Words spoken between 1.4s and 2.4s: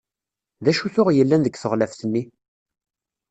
deg teɣlaft-nni?